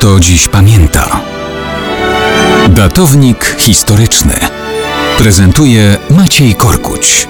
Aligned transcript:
kto 0.00 0.20
dziś 0.20 0.48
pamięta. 0.48 1.20
Datownik 2.68 3.56
historyczny 3.58 4.34
prezentuje 5.18 5.96
Maciej 6.10 6.54
Korkuć. 6.54 7.28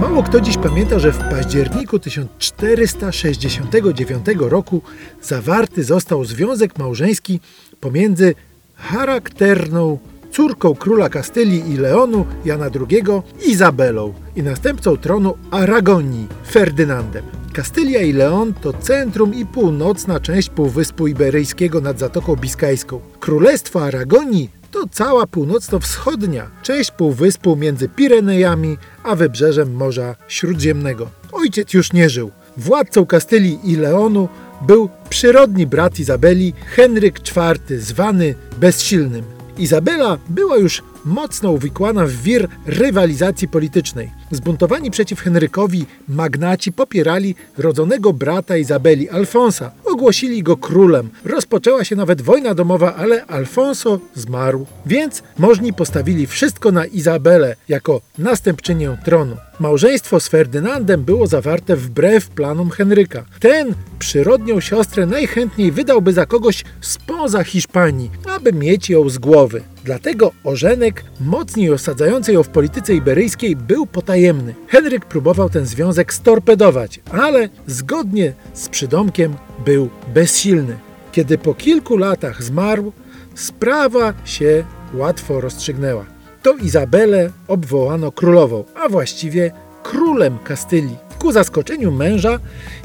Mało 0.00 0.22
kto 0.22 0.40
dziś 0.40 0.56
pamięta, 0.56 0.98
że 0.98 1.12
w 1.12 1.18
październiku 1.18 1.98
1469 1.98 4.26
roku 4.38 4.82
zawarty 5.22 5.84
został 5.84 6.24
związek 6.24 6.78
małżeński 6.78 7.40
pomiędzy 7.80 8.34
charakterną 8.74 9.98
córką 10.36 10.74
króla 10.74 11.08
Kastylii 11.08 11.70
i 11.72 11.76
Leonu 11.76 12.26
Jana 12.44 12.66
II 12.66 13.02
Izabelą 13.46 14.14
i 14.36 14.42
następcą 14.42 14.96
tronu 14.96 15.34
Aragonii 15.50 16.28
Ferdynandem. 16.50 17.24
Kastylia 17.52 18.00
i 18.00 18.12
Leon 18.12 18.54
to 18.54 18.72
centrum 18.72 19.34
i 19.34 19.46
północna 19.46 20.20
część 20.20 20.50
Półwyspu 20.50 21.06
Iberyjskiego 21.06 21.80
nad 21.80 21.98
Zatoką 21.98 22.36
Biskajską. 22.36 23.00
Królestwo 23.20 23.84
Aragonii 23.84 24.50
to 24.70 24.84
cała 24.90 25.26
północno-wschodnia 25.26 26.50
część 26.62 26.90
półwyspu 26.90 27.56
między 27.56 27.88
Pirenejami 27.88 28.76
a 29.02 29.14
wybrzeżem 29.14 29.74
Morza 29.74 30.16
Śródziemnego. 30.28 31.10
Ojciec 31.32 31.74
już 31.74 31.92
nie 31.92 32.10
żył. 32.10 32.30
Władcą 32.56 33.06
Kastylii 33.06 33.58
i 33.64 33.76
Leonu 33.76 34.28
był 34.66 34.88
przyrodni 35.08 35.66
brat 35.66 35.98
Izabeli, 35.98 36.54
Henryk 36.66 37.18
IV, 37.18 37.80
zwany 37.80 38.34
Bezsilnym. 38.60 39.35
Izabela 39.58 40.18
była 40.28 40.56
już 40.56 40.82
mocno 41.04 41.50
uwikłana 41.50 42.06
w 42.06 42.12
wir 42.12 42.48
rywalizacji 42.66 43.48
politycznej. 43.48 44.10
Zbuntowani 44.30 44.90
przeciw 44.90 45.20
Henrykowi 45.20 45.86
magnaci 46.08 46.72
popierali 46.72 47.34
rodzonego 47.58 48.12
brata 48.12 48.56
Izabeli, 48.56 49.08
Alfonsa. 49.10 49.70
Ogłosili 49.96 50.42
go 50.42 50.56
królem. 50.56 51.10
Rozpoczęła 51.24 51.84
się 51.84 51.96
nawet 51.96 52.22
wojna 52.22 52.54
domowa, 52.54 52.94
ale 52.94 53.26
Alfonso 53.26 54.00
zmarł. 54.14 54.66
Więc 54.86 55.22
możni 55.38 55.72
postawili 55.72 56.26
wszystko 56.26 56.72
na 56.72 56.86
Izabelę 56.86 57.56
jako 57.68 58.00
następczynię 58.18 58.96
tronu. 59.04 59.36
Małżeństwo 59.60 60.20
z 60.20 60.28
Ferdynandem 60.28 61.04
było 61.04 61.26
zawarte 61.26 61.76
wbrew 61.76 62.28
planom 62.28 62.70
Henryka. 62.70 63.24
Ten 63.40 63.74
przyrodnią 63.98 64.60
siostrę 64.60 65.06
najchętniej 65.06 65.72
wydałby 65.72 66.12
za 66.12 66.26
kogoś 66.26 66.64
spoza 66.80 67.44
Hiszpanii, 67.44 68.10
aby 68.36 68.52
mieć 68.52 68.90
ją 68.90 69.08
z 69.08 69.18
głowy. 69.18 69.62
Dlatego 69.84 70.32
ożenek, 70.44 71.04
mocniej 71.20 71.72
osadzający 71.72 72.32
ją 72.32 72.42
w 72.42 72.48
polityce 72.48 72.94
iberyjskiej, 72.94 73.56
był 73.56 73.86
potajemny. 73.86 74.54
Henryk 74.68 75.04
próbował 75.04 75.50
ten 75.50 75.66
związek 75.66 76.12
storpedować, 76.12 77.00
ale 77.12 77.48
zgodnie 77.66 78.32
z 78.54 78.68
przydomkiem 78.68 79.34
był 79.64 79.85
bezsilny. 80.14 80.78
Kiedy 81.12 81.38
po 81.38 81.54
kilku 81.54 81.96
latach 81.96 82.42
zmarł, 82.42 82.92
sprawa 83.34 84.14
się 84.24 84.64
łatwo 84.94 85.40
rozstrzygnęła. 85.40 86.04
To 86.42 86.54
Izabelę 86.56 87.30
obwołano 87.48 88.12
królową, 88.12 88.64
a 88.74 88.88
właściwie 88.88 89.50
królem 89.82 90.38
Kastylii. 90.44 90.96
Ku 91.18 91.32
zaskoczeniu 91.32 91.92
męża 91.92 92.38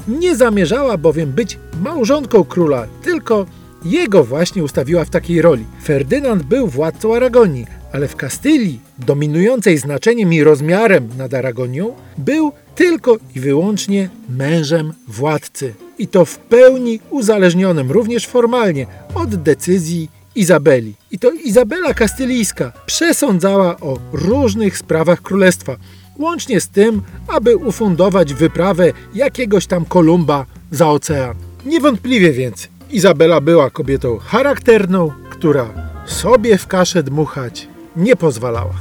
nie 0.08 0.36
zamierzała 0.36 0.96
bowiem 0.96 1.32
być 1.32 1.58
małżonką 1.80 2.44
króla, 2.44 2.86
tylko 3.02 3.46
jego 3.84 4.24
właśnie 4.24 4.64
ustawiła 4.64 5.04
w 5.04 5.10
takiej 5.10 5.42
roli. 5.42 5.64
Ferdynand 5.84 6.42
był 6.42 6.68
władcą 6.68 7.14
Aragonii, 7.14 7.66
ale 7.92 8.08
w 8.08 8.16
Kastylii, 8.16 8.80
dominującej 8.98 9.78
znaczeniem 9.78 10.32
i 10.32 10.44
rozmiarem 10.44 11.08
nad 11.18 11.34
Aragonią, 11.34 11.94
był 12.18 12.52
tylko 12.74 13.16
i 13.34 13.40
wyłącznie 13.40 14.10
mężem 14.28 14.92
władcy. 15.08 15.74
I 15.98 16.08
to 16.08 16.24
w 16.24 16.38
pełni 16.38 17.00
uzależnionym, 17.10 17.90
również 17.90 18.26
formalnie, 18.26 18.86
od 19.14 19.34
decyzji 19.34 20.08
Izabeli. 20.34 20.94
I 21.10 21.18
to 21.18 21.30
Izabela 21.30 21.94
Kastylijska 21.94 22.72
przesądzała 22.86 23.80
o 23.80 23.98
różnych 24.12 24.78
sprawach 24.78 25.22
królestwa, 25.22 25.76
łącznie 26.18 26.60
z 26.60 26.68
tym, 26.68 27.02
aby 27.28 27.56
ufundować 27.56 28.34
wyprawę 28.34 28.92
jakiegoś 29.14 29.66
tam 29.66 29.84
Kolumba 29.84 30.46
za 30.70 30.88
ocean. 30.88 31.36
Niewątpliwie 31.66 32.32
więc 32.32 32.68
Izabela 32.90 33.40
była 33.40 33.70
kobietą 33.70 34.18
charakterną, 34.18 35.10
która 35.30 35.66
sobie 36.06 36.58
w 36.58 36.66
kaszę 36.66 37.02
dmuchać 37.02 37.68
nie 37.96 38.16
pozwalała. 38.16 38.74